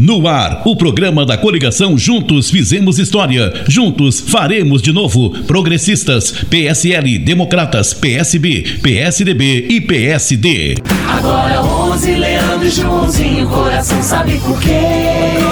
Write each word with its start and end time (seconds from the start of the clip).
No 0.00 0.26
ar, 0.26 0.62
o 0.64 0.74
programa 0.74 1.24
da 1.24 1.36
coligação 1.36 1.96
Juntos 1.96 2.50
Fizemos 2.50 2.98
História. 2.98 3.52
Juntos 3.68 4.18
faremos 4.18 4.82
de 4.82 4.92
novo. 4.92 5.30
Progressistas, 5.44 6.32
PSL, 6.50 7.18
Democratas, 7.18 7.94
PSB, 7.94 8.78
PSDB 8.82 9.66
e 9.68 9.80
PSD. 9.80 10.76
Agora 11.08 11.62
11, 11.62 12.12
Leandro 12.12 12.66
e 12.66 12.70
Joãozinho, 12.70 13.48
coração 13.48 14.02
sabe 14.02 14.38
por 14.40 14.60
quê? 14.60 15.43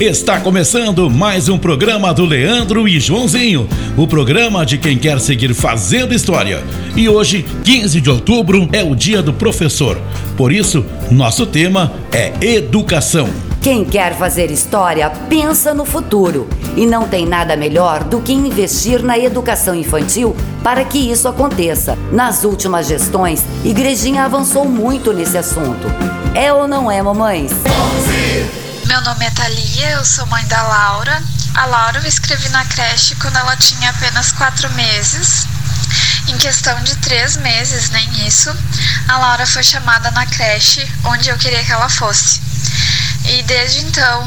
Está 0.00 0.40
começando 0.40 1.10
mais 1.10 1.50
um 1.50 1.58
programa 1.58 2.14
do 2.14 2.24
Leandro 2.24 2.88
e 2.88 2.98
Joãozinho, 2.98 3.68
o 3.98 4.06
programa 4.06 4.64
de 4.64 4.78
quem 4.78 4.96
quer 4.96 5.20
seguir 5.20 5.52
fazendo 5.52 6.14
história. 6.14 6.64
E 6.96 7.06
hoje, 7.06 7.44
15 7.62 8.00
de 8.00 8.08
outubro, 8.08 8.66
é 8.72 8.82
o 8.82 8.94
dia 8.94 9.20
do 9.20 9.34
professor. 9.34 10.00
Por 10.38 10.52
isso, 10.52 10.86
nosso 11.10 11.44
tema 11.44 11.92
é 12.10 12.32
educação. 12.40 13.28
Quem 13.60 13.84
quer 13.84 14.16
fazer 14.16 14.50
história 14.50 15.10
pensa 15.28 15.74
no 15.74 15.84
futuro 15.84 16.48
e 16.74 16.86
não 16.86 17.06
tem 17.06 17.26
nada 17.26 17.54
melhor 17.54 18.02
do 18.02 18.22
que 18.22 18.32
investir 18.32 19.02
na 19.02 19.18
educação 19.18 19.74
infantil 19.74 20.34
para 20.64 20.82
que 20.82 20.98
isso 20.98 21.28
aconteça. 21.28 21.98
Nas 22.10 22.42
últimas 22.42 22.88
gestões, 22.88 23.44
Igrejinha 23.62 24.24
avançou 24.24 24.64
muito 24.64 25.12
nesse 25.12 25.36
assunto. 25.36 25.86
É 26.34 26.50
ou 26.50 26.66
não 26.66 26.90
é, 26.90 27.02
mamães? 27.02 27.52
Meu 28.90 29.00
nome 29.02 29.24
é 29.24 29.30
Thalia, 29.30 29.90
eu 29.90 30.04
sou 30.04 30.26
mãe 30.26 30.44
da 30.46 30.60
Laura. 30.62 31.22
A 31.54 31.64
Laura 31.64 32.00
eu 32.00 32.06
escrevi 32.08 32.48
na 32.48 32.64
creche 32.64 33.14
quando 33.14 33.36
ela 33.36 33.54
tinha 33.54 33.88
apenas 33.88 34.32
quatro 34.32 34.68
meses. 34.70 35.46
Em 36.26 36.36
questão 36.36 36.82
de 36.82 36.96
três 36.96 37.36
meses, 37.36 37.88
nem 37.90 38.26
isso, 38.26 38.52
a 39.06 39.16
Laura 39.16 39.46
foi 39.46 39.62
chamada 39.62 40.10
na 40.10 40.26
creche 40.26 40.84
onde 41.04 41.28
eu 41.28 41.38
queria 41.38 41.64
que 41.64 41.70
ela 41.70 41.88
fosse. 41.88 42.40
E 43.26 43.44
desde 43.44 43.78
então, 43.78 44.24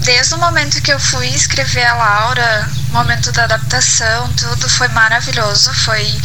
desde 0.00 0.34
o 0.34 0.38
momento 0.38 0.82
que 0.82 0.92
eu 0.92 0.98
fui 0.98 1.28
escrever 1.28 1.84
a 1.84 1.94
Laura, 1.94 2.68
momento 2.88 3.30
da 3.30 3.44
adaptação, 3.44 4.32
tudo 4.32 4.68
foi 4.68 4.88
maravilhoso. 4.88 5.72
Foi 5.74 6.20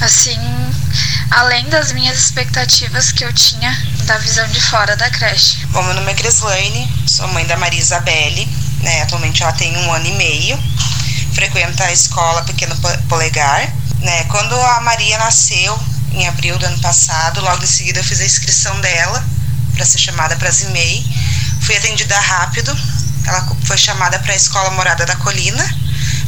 assim, 0.00 0.38
além 1.30 1.68
das 1.68 1.92
minhas 1.92 2.18
expectativas 2.18 3.12
que 3.12 3.24
eu 3.24 3.32
tinha 3.32 3.70
da 4.04 4.18
visão 4.18 4.46
de 4.48 4.60
fora 4.60 4.96
da 4.96 5.10
creche. 5.10 5.66
Bom, 5.66 5.82
meu 5.82 5.94
nome 5.94 6.12
é 6.12 6.14
Crislaine, 6.14 6.90
sou 7.06 7.28
mãe 7.28 7.44
da 7.46 7.56
Maria 7.56 7.80
Isabelle, 7.80 8.48
né? 8.80 9.02
Atualmente 9.02 9.42
ela 9.42 9.52
tem 9.52 9.76
um 9.76 9.92
ano 9.92 10.06
e 10.06 10.12
meio, 10.12 10.58
frequenta 11.32 11.84
a 11.84 11.92
escola 11.92 12.42
Pequeno 12.42 12.76
Polegar 13.08 13.72
né? 14.00 14.24
Quando 14.24 14.54
a 14.54 14.80
Maria 14.80 15.18
nasceu, 15.18 15.78
em 16.12 16.26
abril 16.28 16.58
do 16.58 16.66
ano 16.66 16.78
passado, 16.78 17.40
logo 17.40 17.62
em 17.62 17.66
seguida 17.66 18.00
eu 18.00 18.04
fiz 18.04 18.20
a 18.20 18.24
inscrição 18.24 18.80
dela 18.80 19.24
para 19.74 19.84
ser 19.84 19.98
chamada 19.98 20.36
para 20.36 20.50
Zimei. 20.50 21.04
Fui 21.60 21.76
atendida 21.76 22.18
rápido. 22.18 22.76
Ela 23.26 23.46
foi 23.64 23.76
chamada 23.76 24.18
para 24.20 24.32
a 24.32 24.36
escola 24.36 24.70
Morada 24.70 25.04
da 25.04 25.16
Colina. 25.16 25.76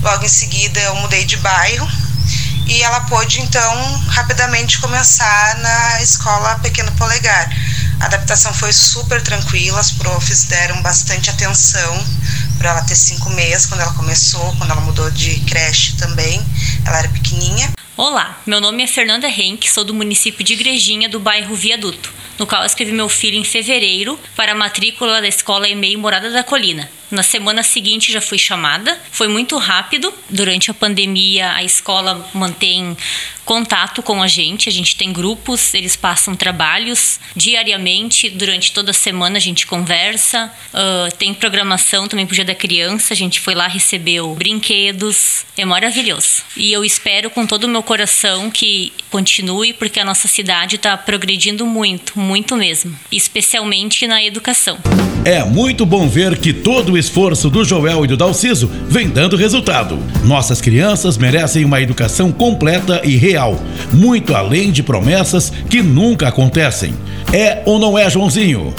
Logo 0.02 0.24
em 0.24 0.28
seguida 0.28 0.80
eu 0.80 0.96
mudei 0.96 1.24
de 1.24 1.36
bairro 1.36 1.88
e 2.68 2.82
ela 2.82 3.00
pôde 3.02 3.40
então 3.40 3.98
rapidamente 4.08 4.78
começar 4.78 5.56
na 5.58 6.02
escola 6.02 6.58
Pequeno 6.58 6.92
Polegar. 6.92 7.50
A 7.98 8.04
adaptação 8.04 8.52
foi 8.52 8.72
super 8.72 9.22
tranquila, 9.22 9.80
as 9.80 9.90
profs 9.90 10.44
deram 10.44 10.80
bastante 10.82 11.30
atenção 11.30 12.06
para 12.58 12.70
ela 12.70 12.82
ter 12.82 12.94
cinco 12.94 13.30
meses 13.30 13.66
quando 13.66 13.80
ela 13.80 13.94
começou, 13.94 14.54
quando 14.56 14.70
ela 14.70 14.80
mudou 14.82 15.10
de 15.10 15.40
creche 15.40 15.96
também. 15.96 16.44
Ela 16.84 16.98
era 16.98 17.08
pequenininha. 17.08 17.72
Olá, 17.96 18.38
meu 18.46 18.60
nome 18.60 18.84
é 18.84 18.86
Fernanda 18.86 19.28
Henk, 19.28 19.68
sou 19.68 19.84
do 19.84 19.94
município 19.94 20.44
de 20.44 20.52
Igrejinha, 20.52 21.08
do 21.08 21.18
bairro 21.18 21.56
Viaduto, 21.56 22.12
no 22.38 22.46
qual 22.46 22.64
escrevi 22.64 22.92
meu 22.92 23.08
filho 23.08 23.36
em 23.36 23.44
fevereiro 23.44 24.20
para 24.36 24.52
a 24.52 24.54
matrícula 24.54 25.20
da 25.20 25.26
escola 25.26 25.68
EMEI 25.68 25.96
Morada 25.96 26.30
da 26.30 26.44
Colina. 26.44 26.88
Na 27.10 27.22
semana 27.22 27.62
seguinte 27.62 28.12
já 28.12 28.20
fui 28.20 28.38
chamada. 28.38 28.98
Foi 29.10 29.28
muito 29.28 29.56
rápido. 29.56 30.12
Durante 30.28 30.70
a 30.70 30.74
pandemia, 30.74 31.52
a 31.52 31.64
escola 31.64 32.28
mantém 32.34 32.96
contato 33.48 34.02
com 34.02 34.22
a 34.22 34.28
gente. 34.28 34.68
A 34.68 34.72
gente 34.72 34.94
tem 34.94 35.10
grupos, 35.10 35.72
eles 35.72 35.96
passam 35.96 36.34
trabalhos 36.34 37.18
diariamente. 37.34 38.28
Durante 38.28 38.72
toda 38.72 38.90
a 38.90 38.94
semana 38.94 39.38
a 39.38 39.40
gente 39.40 39.66
conversa. 39.66 40.52
Uh, 40.68 41.16
tem 41.16 41.32
programação 41.32 42.06
também 42.06 42.26
pro 42.26 42.34
Dia 42.34 42.44
da 42.44 42.54
Criança. 42.54 43.14
A 43.14 43.16
gente 43.16 43.40
foi 43.40 43.54
lá, 43.54 43.66
recebeu 43.66 44.34
brinquedos. 44.34 45.46
É 45.56 45.64
maravilhoso. 45.64 46.42
E 46.54 46.70
eu 46.70 46.84
espero 46.84 47.30
com 47.30 47.46
todo 47.46 47.64
o 47.64 47.68
meu 47.68 47.82
coração 47.82 48.50
que 48.50 48.92
continue, 49.08 49.72
porque 49.72 49.98
a 49.98 50.04
nossa 50.04 50.28
cidade 50.28 50.76
está 50.76 50.94
progredindo 50.98 51.64
muito, 51.64 52.18
muito 52.18 52.54
mesmo. 52.54 52.94
Especialmente 53.10 54.06
na 54.06 54.22
educação. 54.22 54.78
É 55.24 55.42
muito 55.42 55.86
bom 55.86 56.06
ver 56.06 56.38
que 56.38 56.52
todo 56.52 56.97
esforço 56.98 57.48
do 57.48 57.64
Joel 57.64 58.04
e 58.04 58.08
do 58.08 58.16
Dalciso 58.16 58.70
vem 58.88 59.08
dando 59.08 59.36
resultado. 59.36 59.98
Nossas 60.24 60.60
crianças 60.60 61.16
merecem 61.16 61.64
uma 61.64 61.80
educação 61.80 62.30
completa 62.32 63.00
e 63.04 63.16
real, 63.16 63.58
muito 63.92 64.34
além 64.34 64.70
de 64.70 64.82
promessas 64.82 65.50
que 65.70 65.82
nunca 65.82 66.28
acontecem. 66.28 66.92
É 67.32 67.62
ou 67.64 67.78
não 67.78 67.98
é, 67.98 68.08
Joãozinho? 68.10 68.74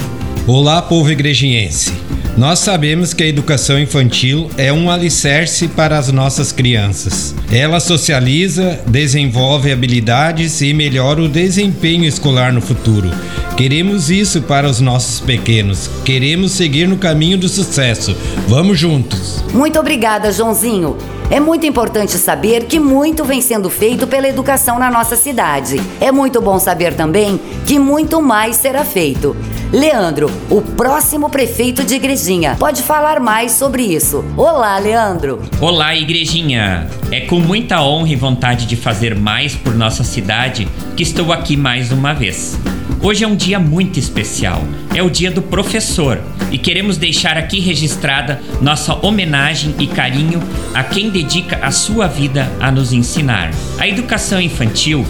Olá, 0.46 0.81
povo 0.81 1.12
igrejinhense. 1.12 2.09
Nós 2.39 2.59
sabemos 2.59 3.13
que 3.13 3.22
a 3.22 3.27
educação 3.27 3.77
infantil 3.77 4.50
é 4.57 4.72
um 4.72 4.89
alicerce 4.89 5.67
para 5.67 5.97
as 5.97 6.09
nossas 6.09 6.53
crianças. 6.53 7.35
Ela 7.51 7.81
socializa, 7.81 8.79
desenvolve 8.88 9.73
habilidades 9.73 10.61
e 10.61 10.73
melhora 10.73 11.22
o 11.22 11.27
desempenho 11.27 12.05
escolar 12.05 12.53
no 12.53 12.61
futuro. 12.61 13.11
Queremos 13.57 14.09
isso 14.09 14.41
para 14.44 14.69
os 14.69 14.79
nossos 14.79 15.19
pequenos. 15.19 15.89
Queremos 16.05 16.53
seguir 16.53 16.88
no 16.88 16.95
caminho 16.95 17.38
do 17.38 17.50
sucesso. 17.50 18.16
Vamos 18.47 18.79
juntos. 18.79 19.44
Muito 19.53 19.77
obrigada, 19.77 20.31
Joãozinho. 20.31 20.95
É 21.31 21.40
muito 21.40 21.63
importante 21.63 22.13
saber 22.17 22.66
que 22.66 22.79
muito 22.79 23.23
vem 23.23 23.40
sendo 23.40 23.69
feito 23.69 24.07
pela 24.07 24.28
educação 24.28 24.79
na 24.79 24.90
nossa 24.90 25.16
cidade. 25.16 25.79
É 26.01 26.12
muito 26.12 26.41
bom 26.41 26.57
saber 26.57 26.95
também 26.95 27.40
que 27.67 27.78
muito 27.78 28.19
mais 28.19 28.56
será 28.56 28.84
feito. 28.84 29.38
Leandro, 29.72 30.31
o 30.50 30.59
próximo 30.59 31.29
prefeito 31.29 31.84
de 31.84 31.94
Igrejinha, 31.94 32.56
pode 32.59 32.81
falar 32.81 33.19
mais 33.19 33.51
sobre 33.51 33.84
isso. 33.84 34.25
Olá, 34.35 34.79
Leandro. 34.79 35.39
Olá, 35.62 35.94
Igrejinha. 35.94 36.89
É 37.12 37.22
com 37.22 37.39
muita 37.39 37.79
honra 37.84 38.09
e 38.09 38.16
vontade 38.16 38.66
de 38.66 38.75
fazer 38.75 39.13
mais 39.13 39.56
por 39.56 39.75
nossa 39.75 40.03
cidade 40.03 40.68
que 40.97 41.03
estou 41.03 41.31
aqui 41.31 41.56
mais 41.56 41.91
uma 41.91 42.12
vez. 42.12 42.57
Hoje 43.02 43.24
é 43.24 43.28
um 43.28 43.36
dia 43.36 43.60
muito 43.60 43.98
especial. 43.98 44.62
É 44.94 45.02
o 45.02 45.10
dia 45.10 45.32
do 45.32 45.42
professor 45.42 46.22
e 46.52 46.58
queremos 46.58 46.98
deixar 46.98 47.38
aqui 47.38 47.60
registrada 47.60 48.42
nossa 48.62 48.94
homenagem 49.06 49.74
e 49.80 49.88
carinho 49.88 50.42
a 50.74 50.84
quem 50.84 51.10
dedica 51.10 51.60
a 51.62 51.72
sua 51.72 52.08
vida 52.08 52.52
a 52.60 52.70
nos 52.70 52.92
ensinar. 52.92 53.52
A 53.78 53.88
educação 53.88 54.42
infantil 54.42 55.06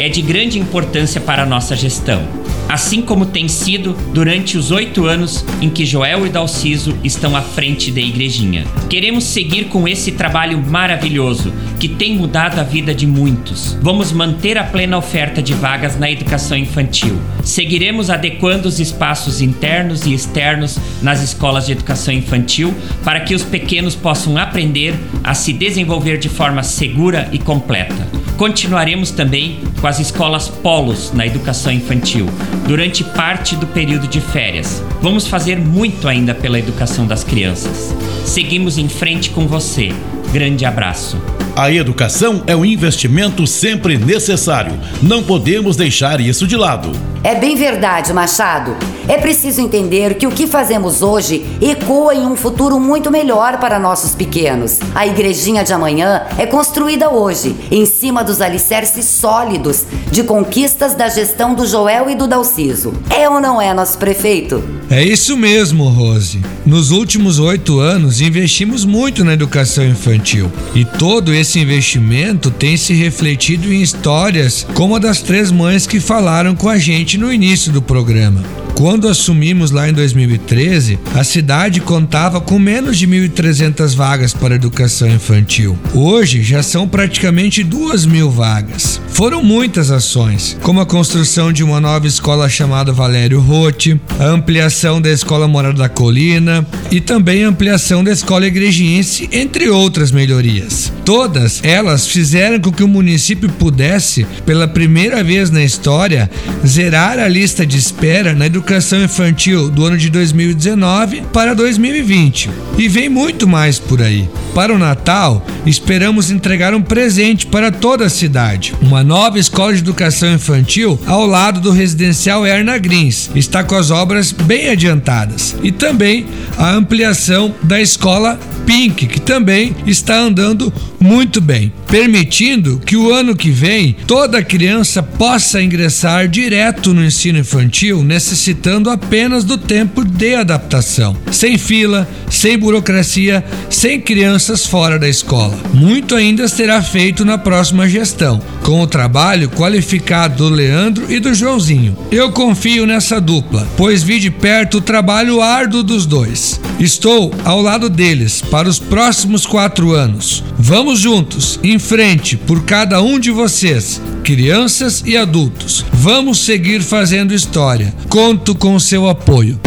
é 0.00 0.08
de 0.08 0.22
grande 0.22 0.58
importância 0.58 1.20
para 1.20 1.42
a 1.42 1.46
nossa 1.46 1.76
gestão 1.76 2.43
assim 2.68 3.02
como 3.02 3.26
tem 3.26 3.48
sido 3.48 3.96
durante 4.12 4.56
os 4.56 4.70
oito 4.70 5.06
anos 5.06 5.44
em 5.60 5.70
que 5.70 5.84
Joel 5.84 6.26
e 6.26 6.28
Dalciso 6.28 6.96
estão 7.04 7.36
à 7.36 7.42
frente 7.42 7.90
da 7.90 8.00
igrejinha. 8.00 8.64
Queremos 8.88 9.24
seguir 9.24 9.64
com 9.66 9.86
esse 9.86 10.12
trabalho 10.12 10.58
maravilhoso 10.58 11.52
que 11.78 11.88
tem 11.88 12.16
mudado 12.16 12.58
a 12.58 12.62
vida 12.62 12.94
de 12.94 13.06
muitos. 13.06 13.76
Vamos 13.80 14.12
manter 14.12 14.56
a 14.58 14.64
plena 14.64 14.96
oferta 14.96 15.42
de 15.42 15.52
vagas 15.52 15.98
na 15.98 16.10
educação 16.10 16.56
infantil. 16.56 17.18
Seguiremos 17.42 18.10
adequando 18.10 18.68
os 18.68 18.80
espaços 18.80 19.40
internos 19.40 20.06
e 20.06 20.14
externos 20.14 20.78
nas 21.02 21.22
escolas 21.22 21.66
de 21.66 21.72
educação 21.72 22.14
infantil 22.14 22.74
para 23.04 23.20
que 23.20 23.34
os 23.34 23.42
pequenos 23.42 23.94
possam 23.94 24.38
aprender 24.38 24.94
a 25.22 25.34
se 25.34 25.52
desenvolver 25.52 26.18
de 26.18 26.28
forma 26.28 26.62
segura 26.62 27.28
e 27.32 27.38
completa. 27.38 28.23
Continuaremos 28.36 29.12
também 29.12 29.60
com 29.80 29.86
as 29.86 30.00
escolas 30.00 30.48
polos 30.48 31.12
na 31.12 31.24
educação 31.24 31.72
infantil 31.72 32.26
durante 32.66 33.04
parte 33.04 33.54
do 33.54 33.66
período 33.66 34.08
de 34.08 34.20
férias. 34.20 34.82
Vamos 35.00 35.26
fazer 35.26 35.56
muito 35.58 36.08
ainda 36.08 36.34
pela 36.34 36.58
educação 36.58 37.06
das 37.06 37.22
crianças. 37.22 37.94
Seguimos 38.24 38.76
em 38.76 38.88
frente 38.88 39.30
com 39.30 39.46
você. 39.46 39.92
Grande 40.32 40.64
abraço. 40.64 41.16
A 41.56 41.70
educação 41.70 42.42
é 42.48 42.56
um 42.56 42.64
investimento 42.64 43.46
sempre 43.46 43.96
necessário. 43.96 44.72
Não 45.00 45.22
podemos 45.22 45.76
deixar 45.76 46.20
isso 46.20 46.48
de 46.48 46.56
lado. 46.56 46.90
É 47.22 47.36
bem 47.36 47.56
verdade, 47.56 48.12
Machado. 48.12 48.76
É 49.06 49.16
preciso 49.16 49.60
entender 49.60 50.16
que 50.16 50.26
o 50.26 50.30
que 50.30 50.46
fazemos 50.46 51.00
hoje 51.00 51.46
ecoa 51.62 52.14
em 52.14 52.26
um 52.26 52.36
futuro 52.36 52.78
muito 52.80 53.10
melhor 53.10 53.58
para 53.58 53.78
nossos 53.78 54.14
pequenos. 54.14 54.78
A 54.94 55.06
igrejinha 55.06 55.64
de 55.64 55.72
amanhã 55.72 56.26
é 56.36 56.44
construída 56.44 57.08
hoje, 57.08 57.56
em 57.70 57.86
cima 57.86 58.24
dos 58.24 58.40
alicerces 58.40 59.06
sólidos 59.06 59.84
de 60.10 60.22
conquistas 60.22 60.94
da 60.94 61.08
gestão 61.08 61.54
do 61.54 61.66
Joel 61.66 62.10
e 62.10 62.14
do 62.14 62.26
Dalciso. 62.26 62.92
É 63.08 63.28
ou 63.28 63.40
não 63.40 63.60
é, 63.60 63.72
nosso 63.72 63.96
prefeito? 63.96 64.62
É 64.90 65.02
isso 65.02 65.36
mesmo, 65.36 65.88
Rose. 65.88 66.42
Nos 66.66 66.90
últimos 66.90 67.38
oito 67.38 67.78
anos 67.78 68.20
investimos 68.20 68.84
muito 68.84 69.24
na 69.24 69.32
educação 69.32 69.84
infantil 69.84 70.50
e 70.74 70.84
todo 70.84 71.32
esse 71.32 71.43
esse 71.44 71.60
investimento 71.60 72.50
tem 72.50 72.74
se 72.74 72.94
refletido 72.94 73.70
em 73.70 73.82
histórias 73.82 74.66
como 74.72 74.96
a 74.96 74.98
das 74.98 75.20
três 75.20 75.50
mães 75.52 75.86
que 75.86 76.00
falaram 76.00 76.56
com 76.56 76.70
a 76.70 76.78
gente 76.78 77.18
no 77.18 77.30
início 77.30 77.70
do 77.70 77.82
programa. 77.82 78.42
Quando 78.74 79.06
assumimos 79.06 79.70
lá 79.70 79.88
em 79.88 79.92
2013, 79.92 80.98
a 81.14 81.22
cidade 81.22 81.80
contava 81.80 82.40
com 82.40 82.58
menos 82.58 82.98
de 82.98 83.06
1.300 83.06 83.94
vagas 83.94 84.32
para 84.32 84.54
educação 84.54 85.08
infantil. 85.08 85.78
Hoje 85.92 86.42
já 86.42 86.62
são 86.62 86.88
praticamente 86.88 87.62
2 87.62 88.06
mil 88.06 88.30
vagas. 88.30 89.00
Foram 89.14 89.44
muitas 89.44 89.92
ações, 89.92 90.58
como 90.60 90.80
a 90.80 90.86
construção 90.86 91.52
de 91.52 91.62
uma 91.62 91.80
nova 91.80 92.04
escola 92.04 92.48
chamada 92.48 92.92
Valério 92.92 93.38
Rotti, 93.38 93.98
a 94.18 94.24
ampliação 94.24 95.00
da 95.00 95.08
Escola 95.08 95.46
Morada 95.46 95.78
da 95.78 95.88
Colina 95.88 96.66
e 96.90 97.00
também 97.00 97.44
a 97.44 97.48
ampliação 97.48 98.02
da 98.02 98.10
Escola 98.10 98.44
Igrejiense, 98.44 99.28
entre 99.30 99.70
outras 99.70 100.10
melhorias. 100.10 100.92
Todas 101.04 101.60
elas 101.62 102.08
fizeram 102.08 102.58
com 102.58 102.72
que 102.72 102.82
o 102.82 102.88
município 102.88 103.48
pudesse, 103.50 104.26
pela 104.44 104.66
primeira 104.66 105.22
vez 105.22 105.48
na 105.48 105.62
história, 105.62 106.28
zerar 106.66 107.20
a 107.20 107.28
lista 107.28 107.64
de 107.64 107.78
espera 107.78 108.32
na 108.32 108.46
educação 108.46 109.04
infantil 109.04 109.70
do 109.70 109.84
ano 109.84 109.96
de 109.96 110.10
2019 110.10 111.22
para 111.32 111.54
2020. 111.54 112.50
E 112.76 112.88
vem 112.88 113.08
muito 113.08 113.46
mais 113.46 113.78
por 113.78 114.02
aí. 114.02 114.28
Para 114.54 114.74
o 114.74 114.78
Natal, 114.78 115.44
esperamos 115.66 116.30
entregar 116.30 116.74
um 116.74 116.82
presente 116.82 117.46
para 117.46 117.70
toda 117.70 118.06
a 118.06 118.10
cidade. 118.10 118.74
Uma 118.80 119.03
nova 119.04 119.38
escola 119.38 119.72
de 119.72 119.80
educação 119.80 120.32
infantil 120.32 120.98
ao 121.06 121.26
lado 121.26 121.60
do 121.60 121.70
residencial 121.70 122.44
Erna 122.44 122.78
Grins. 122.78 123.30
Está 123.34 123.62
com 123.62 123.76
as 123.76 123.90
obras 123.90 124.32
bem 124.32 124.70
adiantadas. 124.70 125.54
E 125.62 125.70
também 125.70 126.26
a 126.56 126.70
ampliação 126.70 127.54
da 127.62 127.80
escola 127.80 128.38
Pink, 128.66 129.06
que 129.06 129.20
também 129.20 129.74
está 129.86 130.18
andando 130.18 130.72
muito 130.98 131.40
bem, 131.40 131.72
permitindo 131.86 132.80
que 132.84 132.96
o 132.96 133.12
ano 133.12 133.36
que 133.36 133.50
vem 133.50 133.94
toda 134.06 134.42
criança 134.42 135.02
possa 135.02 135.62
ingressar 135.62 136.28
direto 136.28 136.94
no 136.94 137.04
ensino 137.04 137.38
infantil, 137.38 138.02
necessitando 138.02 138.88
apenas 138.88 139.44
do 139.44 139.58
tempo 139.58 140.04
de 140.04 140.34
adaptação, 140.34 141.16
sem 141.30 141.58
fila, 141.58 142.08
sem 142.30 142.58
burocracia, 142.58 143.44
sem 143.68 144.00
crianças 144.00 144.66
fora 144.66 144.98
da 144.98 145.08
escola. 145.08 145.56
Muito 145.72 146.14
ainda 146.14 146.48
será 146.48 146.80
feito 146.82 147.24
na 147.24 147.36
próxima 147.36 147.88
gestão, 147.88 148.40
com 148.62 148.80
o 148.80 148.86
trabalho 148.86 149.50
qualificado 149.50 150.36
do 150.36 150.48
Leandro 150.48 151.12
e 151.12 151.20
do 151.20 151.34
Joãozinho. 151.34 151.96
Eu 152.10 152.32
confio 152.32 152.86
nessa 152.86 153.20
dupla, 153.20 153.68
pois 153.76 154.02
vi 154.02 154.18
de 154.18 154.30
perto 154.30 154.78
o 154.78 154.80
trabalho 154.80 155.42
árduo 155.42 155.82
dos 155.82 156.06
dois. 156.06 156.60
Estou 156.84 157.32
ao 157.46 157.62
lado 157.62 157.88
deles 157.88 158.42
para 158.42 158.68
os 158.68 158.78
próximos 158.78 159.46
quatro 159.46 159.92
anos. 159.92 160.44
Vamos 160.58 161.00
juntos, 161.00 161.58
em 161.62 161.78
frente, 161.78 162.36
por 162.36 162.62
cada 162.64 163.00
um 163.00 163.18
de 163.18 163.30
vocês, 163.30 164.02
crianças 164.22 165.02
e 165.06 165.16
adultos. 165.16 165.82
Vamos 165.94 166.44
seguir 166.44 166.82
fazendo 166.82 167.32
história. 167.32 167.94
Conto 168.10 168.54
com 168.54 168.78
seu 168.78 169.08
apoio. 169.08 169.58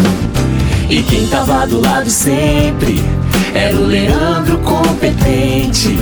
E 0.88 1.02
quem 1.02 1.26
tava 1.26 1.66
do 1.66 1.82
lado 1.82 2.08
sempre 2.08 3.02
era 3.52 3.76
o 3.76 3.88
Leandro 3.88 4.60
competente. 4.60 5.98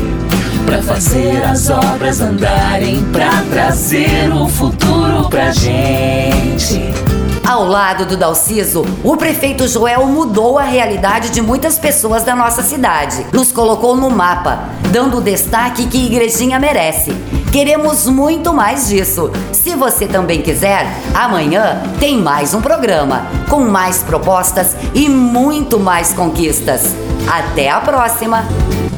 Pra 0.65 0.81
fazer 0.81 1.41
as 1.45 1.69
obras 1.69 2.19
andarem, 2.19 3.01
pra 3.13 3.41
trazer 3.53 4.33
o 4.33 4.49
futuro 4.49 5.29
pra 5.29 5.53
gente. 5.53 7.14
Ao 7.47 7.63
lado 7.63 8.07
do 8.07 8.17
Dalciso, 8.17 8.83
o 9.03 9.15
prefeito 9.15 9.67
Joel 9.67 10.07
mudou 10.07 10.57
a 10.57 10.63
realidade 10.63 11.29
de 11.29 11.43
muitas 11.43 11.77
pessoas 11.77 12.23
da 12.23 12.35
nossa 12.35 12.63
cidade. 12.63 13.23
Nos 13.31 13.51
colocou 13.51 13.95
no 13.95 14.09
mapa, 14.09 14.69
dando 14.91 15.17
o 15.17 15.21
destaque 15.21 15.85
que 15.85 16.07
Igrejinha 16.07 16.59
merece. 16.59 17.11
Queremos 17.51 18.07
muito 18.07 18.51
mais 18.51 18.87
disso. 18.87 19.29
Se 19.51 19.75
você 19.75 20.07
também 20.07 20.41
quiser, 20.41 20.87
amanhã 21.13 21.83
tem 21.99 22.17
mais 22.17 22.55
um 22.55 22.61
programa, 22.61 23.27
com 23.47 23.59
mais 23.59 24.01
propostas 24.01 24.75
e 24.95 25.07
muito 25.07 25.79
mais 25.79 26.13
conquistas. 26.13 26.95
Até 27.31 27.69
a 27.69 27.79
próxima! 27.79 28.43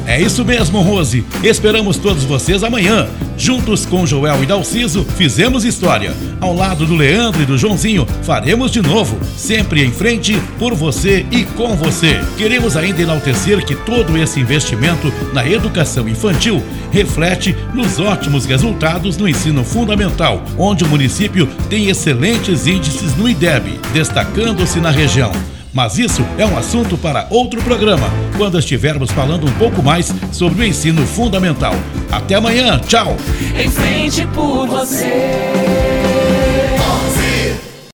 É 0.06 0.18
isso 0.18 0.42
mesmo, 0.42 0.80
Rose. 0.80 1.22
Esperamos 1.42 1.98
todos 1.98 2.24
vocês 2.24 2.64
amanhã. 2.64 3.10
Juntos 3.38 3.86
com 3.86 4.04
Joel 4.04 4.42
e 4.42 4.46
Dalciso, 4.46 5.04
fizemos 5.16 5.64
história. 5.64 6.12
Ao 6.40 6.52
lado 6.52 6.84
do 6.84 6.96
Leandro 6.96 7.40
e 7.40 7.46
do 7.46 7.56
Joãozinho, 7.56 8.04
faremos 8.24 8.72
de 8.72 8.82
novo. 8.82 9.16
Sempre 9.36 9.84
em 9.84 9.92
frente, 9.92 10.36
por 10.58 10.74
você 10.74 11.24
e 11.30 11.44
com 11.44 11.76
você. 11.76 12.20
Queremos 12.36 12.76
ainda 12.76 13.00
enaltecer 13.00 13.64
que 13.64 13.76
todo 13.76 14.18
esse 14.18 14.40
investimento 14.40 15.12
na 15.32 15.48
educação 15.48 16.08
infantil 16.08 16.60
reflete 16.90 17.56
nos 17.72 18.00
ótimos 18.00 18.44
resultados 18.44 19.16
no 19.16 19.28
ensino 19.28 19.62
fundamental, 19.62 20.42
onde 20.58 20.82
o 20.82 20.88
município 20.88 21.46
tem 21.70 21.88
excelentes 21.88 22.66
índices 22.66 23.16
no 23.16 23.28
IDEB, 23.28 23.78
destacando-se 23.92 24.80
na 24.80 24.90
região. 24.90 25.30
Mas 25.78 25.96
isso 25.96 26.26
é 26.36 26.44
um 26.44 26.58
assunto 26.58 26.98
para 26.98 27.28
outro 27.30 27.62
programa, 27.62 28.10
quando 28.36 28.58
estivermos 28.58 29.12
falando 29.12 29.46
um 29.46 29.52
pouco 29.52 29.80
mais 29.80 30.12
sobre 30.32 30.62
o 30.62 30.64
ensino 30.66 31.06
fundamental. 31.06 31.72
Até 32.10 32.34
amanhã, 32.34 32.80
tchau! 32.80 33.16
Em 33.56 33.70
frente 33.70 34.26
por 34.34 34.66
você. 34.66 35.97